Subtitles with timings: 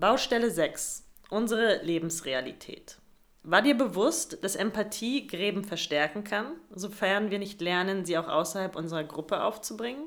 [0.00, 1.04] Baustelle 6.
[1.28, 2.96] Unsere Lebensrealität.
[3.42, 8.76] War dir bewusst, dass Empathie Gräben verstärken kann, sofern wir nicht lernen, sie auch außerhalb
[8.76, 10.04] unserer Gruppe aufzubringen?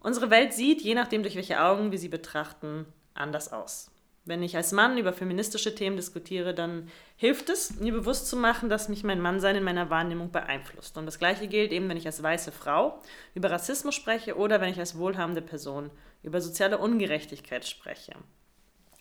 [0.00, 3.92] Unsere Welt sieht, je nachdem durch welche Augen wir sie betrachten, anders aus.
[4.24, 8.68] Wenn ich als Mann über feministische Themen diskutiere, dann hilft es, mir bewusst zu machen,
[8.68, 10.98] dass mich mein Mannsein in meiner Wahrnehmung beeinflusst.
[10.98, 13.00] Und das Gleiche gilt eben, wenn ich als weiße Frau
[13.36, 15.92] über Rassismus spreche oder wenn ich als wohlhabende Person
[16.24, 18.14] über soziale Ungerechtigkeit spreche.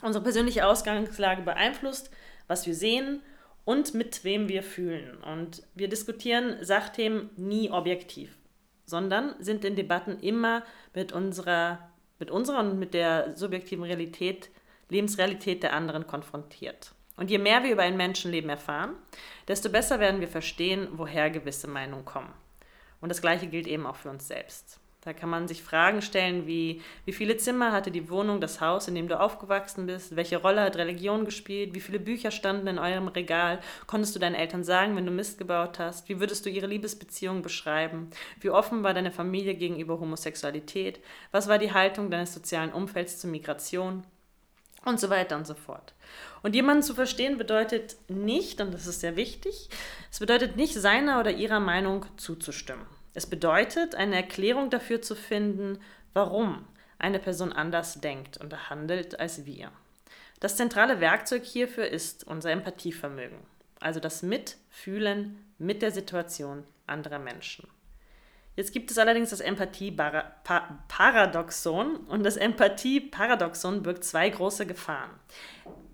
[0.02, 2.12] Unsere persönliche Ausgangslage beeinflusst,
[2.48, 3.22] was wir sehen
[3.66, 5.18] und mit wem wir fühlen.
[5.18, 8.38] Und wir diskutieren Sachthemen nie objektiv,
[8.86, 14.50] sondern sind in Debatten immer mit unserer, mit unserer und mit der subjektiven Realität
[14.92, 16.92] Lebensrealität der anderen konfrontiert.
[17.16, 18.95] Und je mehr wir über ein Menschenleben erfahren,
[19.48, 22.34] desto besser werden wir verstehen, woher gewisse Meinungen kommen.
[23.00, 24.80] Und das Gleiche gilt eben auch für uns selbst.
[25.04, 28.88] Da kann man sich Fragen stellen wie, wie viele Zimmer hatte die Wohnung, das Haus,
[28.88, 30.16] in dem du aufgewachsen bist?
[30.16, 31.73] Welche Rolle hat Religion gespielt?
[31.73, 33.59] Wie viele Bücher standen in eurem Regal?
[33.88, 36.08] Konntest du deinen Eltern sagen, wenn du Mist gebaut hast?
[36.08, 38.12] Wie würdest du ihre Liebesbeziehung beschreiben?
[38.40, 41.00] Wie offen war deine Familie gegenüber Homosexualität?
[41.31, 44.03] Was war die Haltung deines sozialen Umfelds zur Migration?
[44.84, 45.94] und so weiter und so fort.
[46.42, 49.70] Und jemanden zu verstehen bedeutet nicht, und das ist sehr wichtig,
[50.12, 52.86] es bedeutet nicht, seiner oder ihrer Meinung zuzustimmen.
[53.14, 55.80] Es bedeutet, eine Erklärung dafür zu finden,
[56.14, 56.66] warum
[56.98, 59.70] eine Person anders denkt und handelt als wir.
[60.40, 63.40] Das zentrale Werkzeug hierfür ist unser Empathievermögen,
[63.80, 67.68] also das Mitfühlen mit der Situation anderer Menschen.
[68.56, 75.12] Jetzt gibt es allerdings das Empathie-Paradoxon und das Empathie-Paradoxon birgt zwei große Gefahren.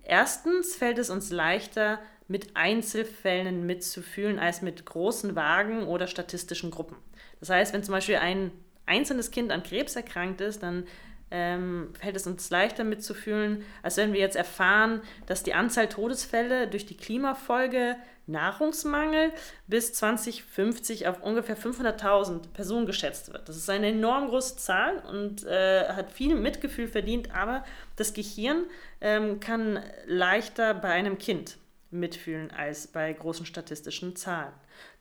[0.04, 6.96] Erstens fällt es uns leichter, mit Einzelfällen mitzufühlen, als mit großen Wagen oder statistischen Gruppen.
[7.40, 8.52] Das heißt, wenn zum Beispiel ein
[8.86, 10.86] einzelnes Kind an Krebs erkrankt ist, dann
[11.30, 16.68] ähm, fällt es uns leichter mitzufühlen, als wenn wir jetzt erfahren, dass die Anzahl Todesfälle
[16.68, 19.32] durch die Klimafolge Nahrungsmangel
[19.68, 23.47] bis 2050 auf ungefähr 500.000 Personen geschätzt wird.
[23.47, 27.64] Das ist eine enorm große Zahl und äh, hat viel Mitgefühl verdient, aber
[27.96, 28.66] das Gehirn
[29.00, 31.58] ähm, kann leichter bei einem Kind
[31.92, 34.53] mitfühlen als bei großen statistischen Zahlen.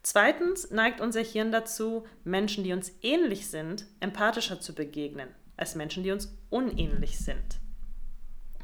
[0.03, 6.03] Zweitens neigt unser Hirn dazu, Menschen, die uns ähnlich sind, empathischer zu begegnen als Menschen,
[6.03, 7.61] die uns unähnlich sind.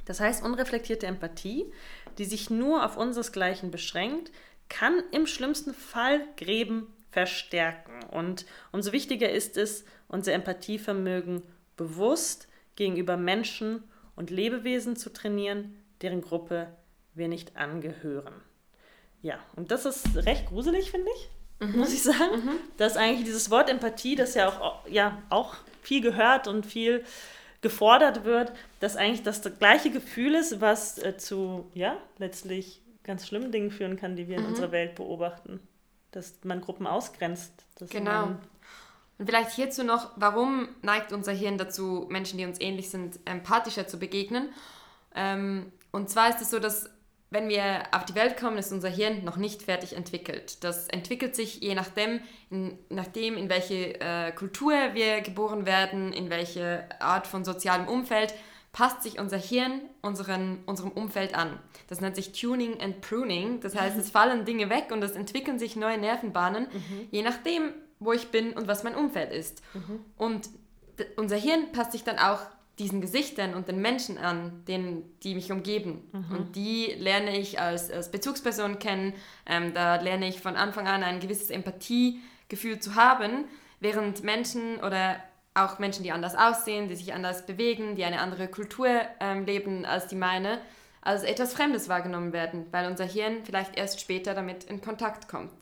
[0.05, 1.73] Das heißt, unreflektierte Empathie,
[2.19, 4.31] die sich nur auf unseresgleichen beschränkt,
[4.69, 8.03] kann im schlimmsten Fall Gräben verstärken.
[8.11, 11.43] Und umso wichtiger ist es, unser Empathievermögen
[11.77, 13.85] bewusst gegenüber Menschen
[14.17, 16.69] und Lebewesen zu trainieren, deren Gruppe
[17.15, 18.35] wir nicht angehören.
[19.23, 21.79] Ja, und das ist recht gruselig, finde ich, mhm.
[21.79, 22.45] muss ich sagen.
[22.45, 22.57] Mhm.
[22.77, 27.05] Dass eigentlich dieses Wort Empathie, das ja auch, ja auch viel gehört und viel
[27.61, 33.27] gefordert wird, dass eigentlich das, das gleiche Gefühl ist, was äh, zu, ja, letztlich ganz
[33.27, 34.49] schlimmen Dingen führen kann, die wir in mhm.
[34.51, 35.61] unserer Welt beobachten.
[36.11, 37.65] Dass man Gruppen ausgrenzt.
[37.89, 38.37] genau.
[39.19, 43.87] Und vielleicht hierzu noch, warum neigt unser Hirn dazu, Menschen, die uns ähnlich sind, empathischer
[43.87, 44.49] zu begegnen?
[45.15, 46.91] Ähm, und zwar ist es so, dass
[47.33, 50.63] wenn wir auf die Welt kommen, ist unser Hirn noch nicht fertig entwickelt.
[50.63, 52.21] Das entwickelt sich je nachdem,
[52.51, 58.35] in, nachdem, in welche äh, Kultur wir geboren werden, in welche Art von sozialem Umfeld,
[58.73, 61.59] passt sich unser Hirn unseren, unserem Umfeld an.
[61.89, 63.61] Das nennt sich Tuning and Pruning.
[63.61, 67.09] Das heißt, es fallen Dinge weg und es entwickeln sich neue Nervenbahnen, mhm.
[67.11, 69.63] je nachdem, wo ich bin und was mein Umfeld ist.
[69.75, 70.05] Mhm.
[70.17, 70.51] Und
[71.17, 72.41] unser Hirn passt sich dann auch
[72.79, 76.09] diesen Gesichtern und den Menschen an, denen, die mich umgeben.
[76.13, 76.37] Mhm.
[76.37, 79.15] Und die lerne ich als, als Bezugsperson kennen.
[79.47, 83.45] Ähm, da lerne ich von Anfang an ein gewisses Empathiegefühl zu haben,
[83.81, 85.17] während Menschen oder
[85.55, 88.89] auch Menschen, die anders aussehen, die sich anders bewegen, die eine andere Kultur
[89.21, 90.59] ähm, leben als die meine,
[91.03, 95.53] als etwas Fremdes wahrgenommen werden, weil unser Hirn vielleicht erst später damit in Kontakt kommt.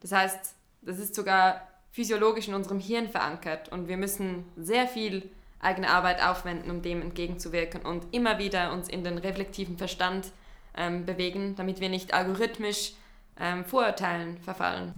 [0.00, 5.30] Das heißt, das ist sogar physiologisch in unserem Hirn verankert und wir müssen sehr viel
[5.62, 10.32] eigene Arbeit aufwenden, um dem entgegenzuwirken und immer wieder uns in den reflektiven Verstand
[10.76, 12.92] ähm, bewegen, damit wir nicht algorithmisch
[13.40, 14.94] ähm, Vorurteilen verfallen.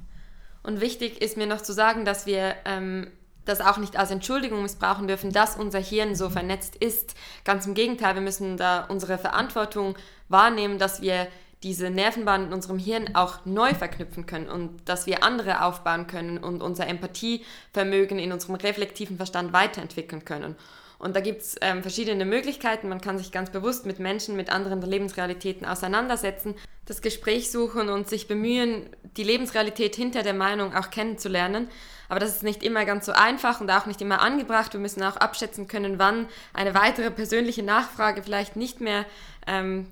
[0.62, 3.12] Und wichtig ist mir noch zu sagen, dass wir ähm,
[3.44, 7.14] das auch nicht als Entschuldigung missbrauchen dürfen, dass unser Hirn so vernetzt ist.
[7.44, 9.96] Ganz im Gegenteil, wir müssen da unsere Verantwortung
[10.28, 11.28] wahrnehmen, dass wir
[11.64, 16.38] diese Nervenbahnen in unserem Hirn auch neu verknüpfen können und dass wir andere aufbauen können
[16.38, 20.54] und unser Empathievermögen in unserem reflektiven Verstand weiterentwickeln können.
[20.98, 22.88] Und da gibt es ähm, verschiedene Möglichkeiten.
[22.88, 26.54] Man kann sich ganz bewusst mit Menschen mit anderen Lebensrealitäten auseinandersetzen,
[26.86, 31.68] das Gespräch suchen und sich bemühen, die Lebensrealität hinter der Meinung auch kennenzulernen.
[32.08, 34.74] Aber das ist nicht immer ganz so einfach und auch nicht immer angebracht.
[34.74, 39.06] Wir müssen auch abschätzen können, wann eine weitere persönliche Nachfrage vielleicht nicht mehr
[39.46, 39.88] ähm,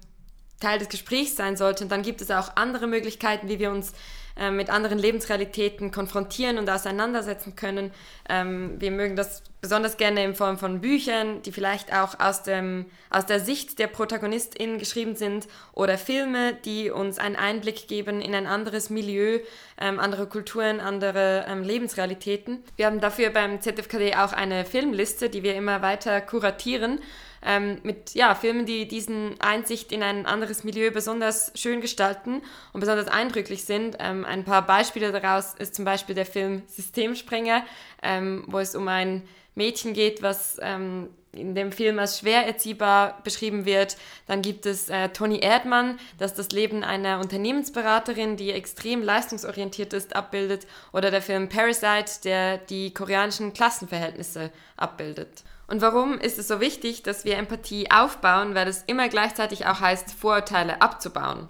[0.62, 1.84] Teil des Gesprächs sein sollte.
[1.84, 3.92] Und dann gibt es auch andere Möglichkeiten, wie wir uns
[4.37, 7.93] äh, mit anderen Lebensrealitäten konfrontieren und auseinandersetzen können.
[8.29, 12.87] Ähm, wir mögen das besonders gerne in Form von Büchern, die vielleicht auch aus, dem,
[13.11, 18.34] aus der Sicht der ProtagonistInnen geschrieben sind oder Filme, die uns einen Einblick geben in
[18.34, 19.38] ein anderes Milieu,
[19.81, 22.64] ähm, andere Kulturen, andere ähm, Lebensrealitäten.
[22.76, 26.99] Wir haben dafür beim ZFKD auch eine Filmliste, die wir immer weiter kuratieren
[27.44, 32.43] ähm, mit ja, Filmen, die diesen Einsicht in ein anderes Milieu besonders schön gestalten
[32.73, 33.96] und besonders eindrücklich sind.
[33.99, 37.64] Ähm, ein paar Beispiele daraus ist zum Beispiel der Film Systemsprenger,
[38.02, 39.22] ähm, wo es um ein
[39.54, 43.96] Mädchen geht, was ähm, in dem Film als schwer erziehbar beschrieben wird.
[44.26, 50.14] Dann gibt es äh, Toni Erdmann, das das Leben einer Unternehmensberaterin, die extrem leistungsorientiert ist,
[50.14, 50.66] abbildet.
[50.92, 55.42] Oder der Film Parasite, der die koreanischen Klassenverhältnisse abbildet.
[55.69, 59.80] Und warum ist es so wichtig, dass wir Empathie aufbauen, weil es immer gleichzeitig auch
[59.80, 61.48] heißt, Vorurteile abzubauen?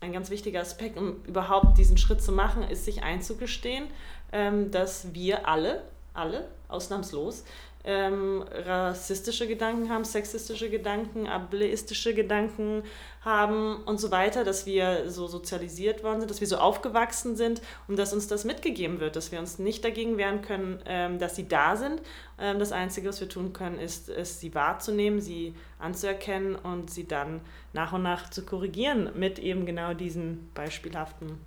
[0.00, 3.88] Ein ganz wichtiger Aspekt, um überhaupt diesen Schritt zu machen, ist sich einzugestehen,
[4.32, 5.82] ähm, dass wir alle,
[6.14, 7.44] alle, ausnahmslos,
[7.84, 12.82] ähm, rassistische Gedanken haben, sexistische Gedanken, ableistische Gedanken
[13.22, 17.62] haben und so weiter, dass wir so sozialisiert worden sind, dass wir so aufgewachsen sind
[17.86, 21.36] und dass uns das mitgegeben wird, dass wir uns nicht dagegen wehren können, ähm, dass
[21.36, 22.02] sie da sind.
[22.38, 27.06] Ähm, das Einzige, was wir tun können, ist, ist, sie wahrzunehmen, sie anzuerkennen und sie
[27.06, 27.40] dann
[27.72, 31.40] nach und nach zu korrigieren mit eben genau diesen beispielhaften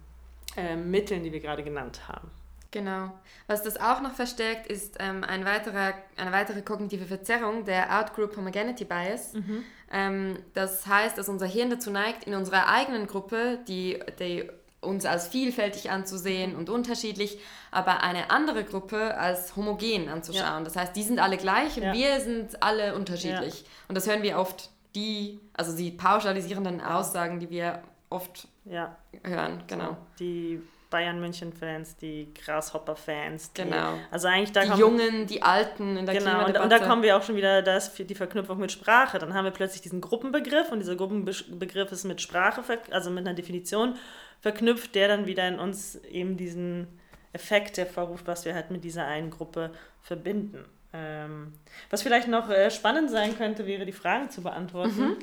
[0.56, 2.30] äh, Mitteln, die wir gerade genannt haben.
[2.72, 3.12] Genau.
[3.48, 8.38] Was das auch noch verstärkt, ist ähm, ein weiterer, eine weitere kognitive Verzerrung, der Outgroup
[8.38, 9.34] Homogeneity Bias.
[9.34, 9.64] Mhm.
[9.92, 15.06] Ähm, das heißt, dass unser Hirn dazu neigt, in unserer eigenen Gruppe, die, die uns
[15.06, 17.40] als vielfältig anzusehen und unterschiedlich,
[17.72, 20.60] aber eine andere Gruppe als homogen anzuschauen.
[20.60, 20.64] Ja.
[20.64, 21.94] Das heißt, die sind alle gleich und ja.
[21.94, 23.62] wir sind alle unterschiedlich.
[23.62, 23.68] Ja.
[23.90, 29.64] Und das hören wir oft, die, also die pauschalisierenden Aussagen, die wir oft hören.
[29.68, 29.98] Genau.
[30.20, 33.52] Die Bayern München-Fans, die Grasshopper-Fans.
[33.56, 33.94] Genau.
[34.12, 37.18] Also eigentlich da die Jungen, die Alten in der Genau, und, und, da kommen wir
[37.18, 39.18] auch schon wieder, da ist die Verknüpfung mit Sprache.
[39.18, 42.62] Dann haben wir plötzlich diesen Gruppenbegriff und dieser Gruppenbegriff ist mit Sprache,
[42.92, 43.96] also mit einer Definition
[44.42, 46.88] verknüpft, der dann wieder in uns eben diesen
[47.34, 49.72] Effekt hervorruft, was wir halt mit dieser einen Gruppe
[50.02, 50.66] verbinden.
[50.94, 51.54] Ähm,
[51.90, 55.02] was vielleicht noch äh, spannend sein könnte, wäre die Fragen zu beantworten.
[55.02, 55.18] Mhm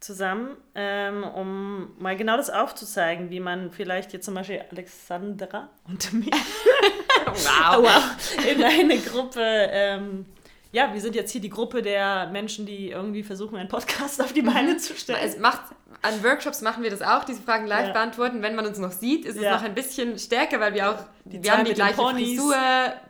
[0.00, 6.12] zusammen, ähm, um mal genau das aufzuzeigen, wie man vielleicht jetzt zum Beispiel Alexandra und
[6.12, 6.30] mich
[7.26, 7.78] wow.
[7.82, 10.26] wow, in eine Gruppe, ähm,
[10.70, 14.32] ja, wir sind jetzt hier die Gruppe der Menschen, die irgendwie versuchen, einen Podcast auf
[14.32, 14.78] die Beine mhm.
[14.78, 15.20] zu stellen.
[15.22, 15.62] Es macht
[16.02, 17.92] an Workshops machen wir das auch, diese Fragen live ja.
[17.92, 18.40] beantworten.
[18.42, 19.56] Wenn man uns noch sieht, ist ja.
[19.56, 22.54] es noch ein bisschen stärker, weil wir auch, die wir haben die gleiche Frisur,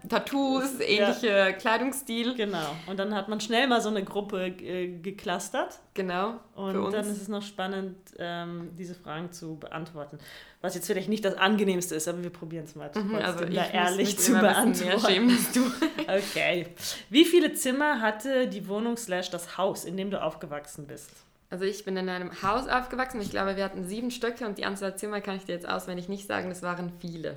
[0.09, 1.53] Tattoos, ähnliche ja.
[1.53, 2.35] Kleidungsstil.
[2.35, 2.75] Genau.
[2.87, 5.79] Und dann hat man schnell mal so eine Gruppe äh, geklustert.
[5.93, 6.41] Genau.
[6.55, 10.19] Und dann ist es noch spannend, ähm, diese Fragen zu beantworten.
[10.61, 12.91] Was jetzt vielleicht nicht das angenehmste ist, aber wir probieren es mal.
[12.95, 15.01] Mhm, also da ehrlich zu beantworten.
[15.07, 15.61] Schämen, du.
[16.03, 16.69] okay.
[17.11, 21.11] Wie viele Zimmer hatte die Wohnung slash das Haus, in dem du aufgewachsen bist?
[21.51, 23.21] Also ich bin in einem Haus aufgewachsen.
[23.21, 26.09] Ich glaube, wir hatten sieben Stöcke und die Anzahl Zimmer kann ich dir jetzt auswendig
[26.09, 26.51] nicht sagen.
[26.51, 27.37] Das waren viele.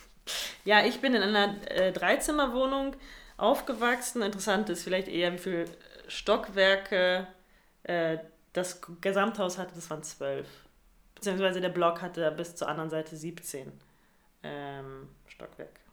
[0.64, 2.96] ja, ich bin in einer äh, Dreizimmerwohnung
[3.36, 4.22] aufgewachsen.
[4.22, 5.64] Interessant ist vielleicht eher, wie viele
[6.08, 7.28] Stockwerke
[7.84, 8.18] äh,
[8.52, 9.74] das Gesamthaus hatte.
[9.74, 10.48] Das waren zwölf.
[11.14, 13.72] Beziehungsweise der Block hatte bis zur anderen Seite 17
[14.42, 15.85] ähm, Stockwerke.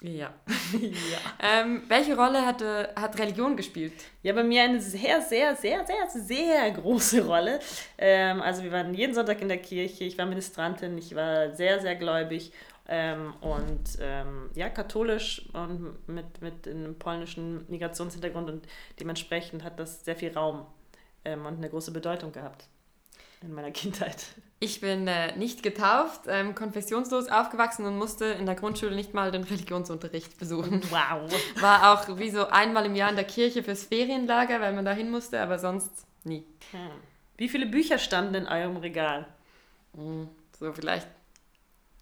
[0.00, 0.32] Ja.
[0.72, 1.18] ja.
[1.40, 3.92] Ähm, welche Rolle hatte, hat Religion gespielt?
[4.22, 7.60] Ja, bei mir eine sehr, sehr, sehr, sehr, sehr große Rolle.
[7.98, 11.80] Ähm, also wir waren jeden Sonntag in der Kirche, ich war Ministrantin, ich war sehr,
[11.80, 12.52] sehr gläubig
[12.88, 18.66] ähm, und ähm, ja, katholisch und mit, mit einem polnischen Migrationshintergrund und
[18.98, 20.66] dementsprechend hat das sehr viel Raum
[21.24, 22.66] ähm, und eine große Bedeutung gehabt
[23.42, 24.26] in meiner Kindheit.
[24.60, 29.32] Ich bin äh, nicht getauft, ähm, konfessionslos aufgewachsen und musste in der Grundschule nicht mal
[29.32, 30.82] den Religionsunterricht besuchen.
[30.90, 31.32] Wow.
[31.60, 34.92] War auch wie so einmal im Jahr in der Kirche fürs Ferienlager, weil man da
[34.92, 36.44] hin musste, aber sonst nie.
[36.70, 36.90] Hm.
[37.36, 39.26] Wie viele Bücher standen in eurem Regal?
[39.96, 41.08] Hm, so vielleicht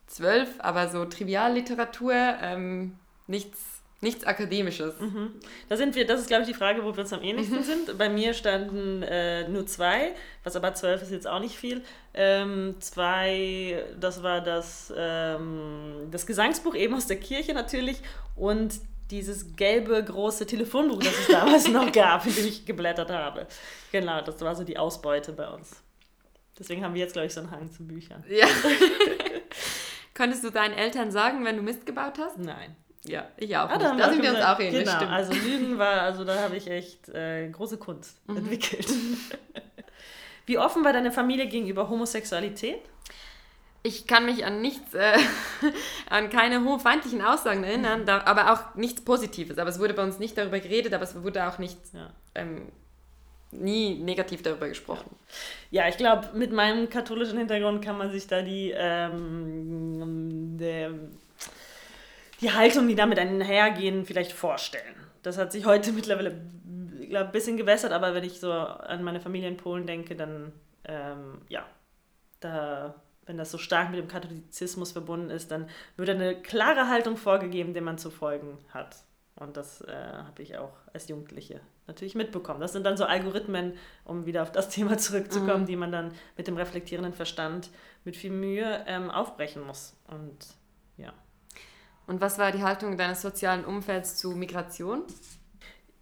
[0.07, 4.99] zwölf, aber so Trivialliteratur, ähm, nichts Nichts Akademisches.
[4.99, 5.35] Mhm.
[5.69, 7.65] Da sind wir, das ist, glaube ich, die Frage, wo wir uns am ähnlichsten mhm.
[7.65, 7.99] sind.
[7.99, 11.83] Bei mir standen äh, nur zwei, was aber zwölf ist jetzt auch nicht viel.
[12.15, 18.01] Ähm, zwei, das war das, ähm, das Gesangsbuch eben aus der Kirche natürlich
[18.37, 18.81] und
[19.11, 23.47] dieses gelbe große Telefonbuch, das es damals noch gab, in dem ich geblättert habe.
[23.93, 25.83] Genau, das war so die Ausbeute bei uns.
[26.59, 28.25] Deswegen haben wir jetzt, glaube ich, so einen Hang zu Büchern.
[28.29, 28.47] Ja.
[30.15, 32.39] Konntest du deinen Eltern sagen, wenn du Mist gebaut hast?
[32.39, 32.77] Nein.
[33.05, 33.69] Ja, ich auch.
[33.71, 33.79] Ah.
[33.79, 34.85] Da sind wir uns auch ähnlich.
[34.85, 35.11] Genau, stimmt.
[35.13, 38.37] also Lügen war, also da habe ich echt äh, große Kunst Mhm.
[38.39, 38.87] entwickelt.
[40.47, 42.81] Wie offen war deine Familie gegenüber Homosexualität?
[43.83, 45.17] Ich kann mich an nichts, äh,
[46.11, 49.57] an keine hochfeindlichen Aussagen erinnern, da, aber auch nichts Positives.
[49.59, 52.11] Aber es wurde bei uns nicht darüber geredet, aber es wurde auch nicht, Ja.
[52.35, 52.69] ähm,
[53.53, 55.17] nie negativ darüber gesprochen.
[55.71, 60.91] Ja, ich glaube, mit meinem katholischen Hintergrund kann man sich da die, ähm, der,
[62.41, 64.95] die Haltung, die damit einhergehen, vielleicht vorstellen.
[65.23, 69.49] Das hat sich heute mittlerweile, ein bisschen gewässert, aber wenn ich so an meine Familie
[69.49, 70.53] in Polen denke, dann,
[70.85, 71.65] ähm, ja,
[72.41, 72.95] da,
[73.27, 77.75] wenn das so stark mit dem Katholizismus verbunden ist, dann wird eine klare Haltung vorgegeben,
[77.75, 78.97] der man zu folgen hat.
[79.37, 82.61] Und das äh, habe ich auch als Jugendliche natürlich mitbekommen.
[82.61, 83.73] Das sind dann so Algorithmen,
[84.05, 87.71] um wieder auf das Thema zurückzukommen, die man dann mit dem reflektierenden Verstand
[88.05, 89.97] mit viel Mühe ähm, aufbrechen muss.
[90.09, 90.60] Und.
[92.11, 95.05] Und was war die Haltung deines sozialen Umfelds zu Migration?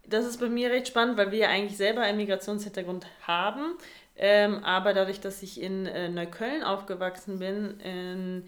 [0.07, 3.75] Das ist bei mir recht spannend, weil wir ja eigentlich selber einen Migrationshintergrund haben.
[4.15, 8.43] Ähm, aber dadurch, dass ich in äh, Neukölln aufgewachsen bin, in,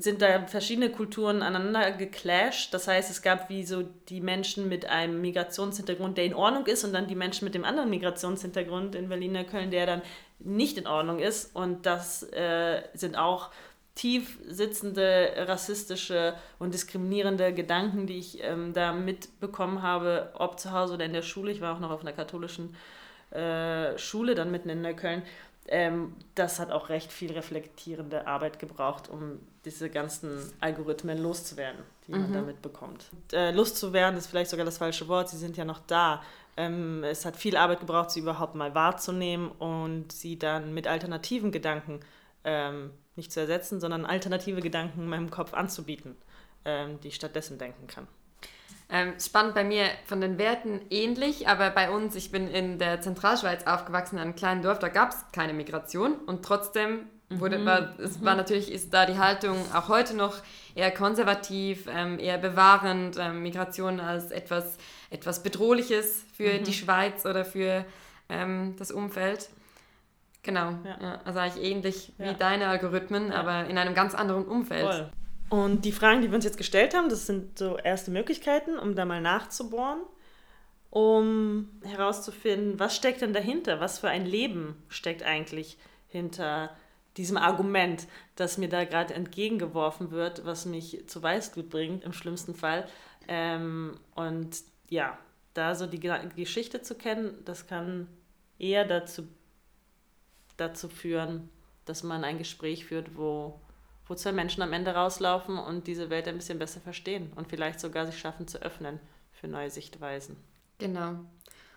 [0.00, 2.74] sind da verschiedene Kulturen aneinander geclasht.
[2.74, 6.84] Das heißt, es gab wie so die Menschen mit einem Migrationshintergrund, der in Ordnung ist,
[6.84, 10.02] und dann die Menschen mit dem anderen Migrationshintergrund in Berlin-Neukölln, der dann
[10.40, 11.56] nicht in Ordnung ist.
[11.56, 13.50] Und das äh, sind auch
[13.94, 20.94] tief sitzende rassistische und diskriminierende Gedanken, die ich ähm, da mitbekommen habe, ob zu Hause
[20.94, 21.52] oder in der Schule.
[21.52, 22.74] Ich war auch noch auf einer katholischen
[23.30, 25.22] äh, Schule, dann mitten in Neukölln.
[25.68, 32.12] Ähm, das hat auch recht viel reflektierende Arbeit gebraucht, um diese ganzen Algorithmen loszuwerden, die
[32.12, 33.10] man da mitbekommt.
[33.12, 36.22] Und, äh, loszuwerden ist vielleicht sogar das falsche Wort, sie sind ja noch da.
[36.56, 41.52] Ähm, es hat viel Arbeit gebraucht, sie überhaupt mal wahrzunehmen und sie dann mit alternativen
[41.52, 42.00] Gedanken
[42.44, 46.16] ähm, nicht zu ersetzen, sondern alternative Gedanken in meinem Kopf anzubieten,
[46.64, 48.08] ähm, die ich stattdessen denken kann.
[48.88, 53.00] Ähm, spannend bei mir von den Werten ähnlich, aber bei uns, ich bin in der
[53.00, 57.98] Zentralschweiz aufgewachsen, in einem kleinen Dorf, da gab es keine Migration und trotzdem wurde, war,
[57.98, 60.36] es war natürlich, ist da die Haltung auch heute noch
[60.74, 64.76] eher konservativ, ähm, eher bewahrend, ähm, Migration als etwas,
[65.10, 67.86] etwas Bedrohliches für die Schweiz oder für
[68.28, 69.48] ähm, das Umfeld.
[70.42, 70.98] Genau, Ja.
[71.00, 71.20] ja.
[71.24, 72.30] also eigentlich ähnlich Ja.
[72.30, 74.82] wie deine Algorithmen, aber in einem ganz anderen Umfeld.
[74.84, 75.10] Voll.
[75.50, 78.94] Und die Fragen, die wir uns jetzt gestellt haben, das sind so erste Möglichkeiten, um
[78.94, 80.00] da mal nachzubohren,
[80.90, 83.80] um herauszufinden, was steckt denn dahinter?
[83.80, 86.70] Was für ein Leben steckt eigentlich hinter
[87.16, 88.06] diesem Argument,
[88.36, 92.86] das mir da gerade entgegengeworfen wird, was mich zu Weißglut bringt, im schlimmsten Fall.
[93.28, 94.56] Ähm, und
[94.88, 95.16] ja,
[95.54, 98.08] da so die Ge- Geschichte zu kennen, das kann
[98.58, 99.28] eher dazu,
[100.62, 101.48] dazu führen,
[101.84, 103.60] dass man ein Gespräch führt, wo
[104.06, 107.80] wo zwei Menschen am Ende rauslaufen und diese Welt ein bisschen besser verstehen und vielleicht
[107.80, 109.00] sogar sich schaffen zu öffnen
[109.32, 110.36] für neue Sichtweisen.
[110.78, 111.20] Genau.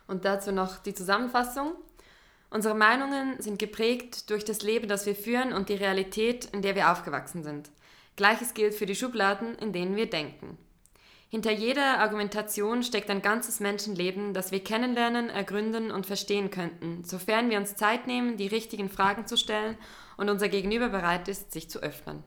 [0.07, 1.75] Und dazu noch die Zusammenfassung.
[2.49, 6.75] Unsere Meinungen sind geprägt durch das Leben, das wir führen und die Realität, in der
[6.75, 7.69] wir aufgewachsen sind.
[8.15, 10.57] Gleiches gilt für die Schubladen, in denen wir denken.
[11.35, 17.49] Hinter jeder Argumentation steckt ein ganzes Menschenleben, das wir kennenlernen, ergründen und verstehen könnten, sofern
[17.49, 19.77] wir uns Zeit nehmen, die richtigen Fragen zu stellen
[20.15, 22.23] und unser Gegenüber bereit ist, sich zu öffnen.